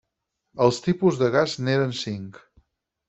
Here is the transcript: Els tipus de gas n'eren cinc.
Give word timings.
Els 0.67 0.79
tipus 0.87 1.19
de 1.19 1.29
gas 1.37 1.53
n'eren 1.67 1.95
cinc. 2.03 2.41